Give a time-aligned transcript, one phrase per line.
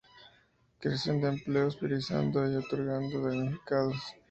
[0.79, 4.01] Creación de empleos, priorizando y otorgando a los damnificados.